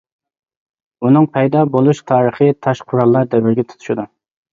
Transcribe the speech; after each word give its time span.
ئۇنىڭ 1.03 1.27
پەيدا 1.35 1.61
بولۇش 1.75 2.01
تارىخى 2.11 2.47
تاش 2.69 2.81
قوراللار 2.87 3.29
دەۋرىگە 3.35 3.67
تۇتىشىدۇ. 3.69 4.07